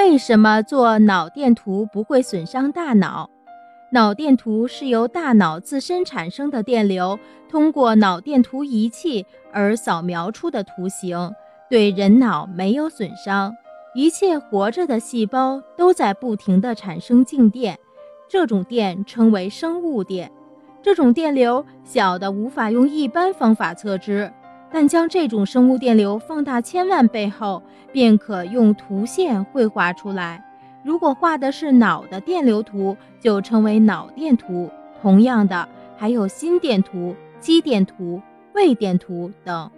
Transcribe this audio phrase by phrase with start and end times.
[0.00, 3.28] 为什么做脑电图不会损伤大脑？
[3.92, 7.18] 脑电图是由大脑自身产生的电流，
[7.50, 11.30] 通过脑电图仪器而扫描出的图形，
[11.68, 13.54] 对人脑没有损伤。
[13.94, 17.78] 一切活着的细胞都在不停地产生静电，
[18.26, 20.32] 这种电称为生物电。
[20.82, 24.32] 这种电流小的无法用一般方法测知，
[24.72, 27.62] 但将这种生物电流放大千万倍后，
[27.92, 30.44] 便可用图线绘画出来。
[30.82, 34.70] 如果画的是脑的电流图，就称为脑电图。
[35.02, 38.20] 同样的，还有心电图、肌电图、
[38.54, 39.70] 胃电图等。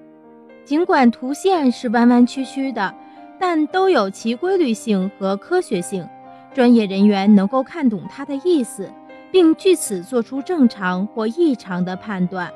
[0.64, 2.94] 尽管图线是弯弯曲曲的，
[3.38, 6.06] 但都有其规律性和科学性，
[6.54, 8.88] 专业人员能够看懂它的意思。
[9.32, 12.52] 并据此做出正常或异常的判断。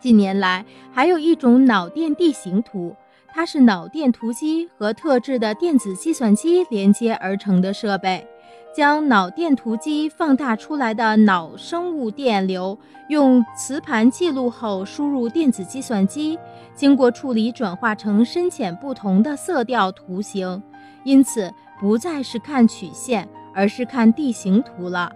[0.00, 2.96] 近年来，还有一种脑电地形图，
[3.28, 8.26] 它是脑电图机和特制的电子计算机连接而成的设备，
[8.74, 16.38] 将脑电图机放大出来的脑生物电流用磁盘记录后输入电子计算机，
[16.74, 20.62] 经过处理转化成深浅不同的色调图形，
[21.04, 25.12] 因此不再是看曲线，而是看地形图了。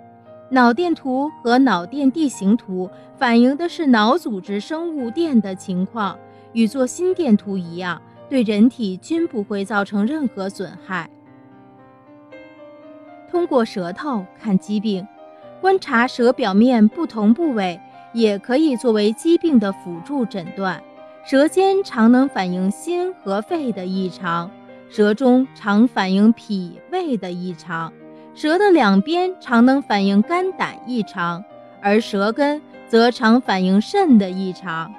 [0.55, 6.17] 脑电图和脑电地形图反映的是脑组织生物电的情况，
[6.53, 11.11] 与做心电图一样，对人体均不会造成任何损害。
[13.29, 15.05] 通过舌头看疾病，
[15.61, 17.81] 观察舌表面不同部位，
[18.13, 20.81] 也可以作为疾病的辅助诊断。
[21.25, 24.49] 舌尖常能反映心和肺的异常，
[24.89, 27.93] 舌中常反映脾胃的异常。
[28.35, 31.45] 舌的两边常能反映肝胆异常，
[31.81, 34.93] 而舌根则常反映肾的异常。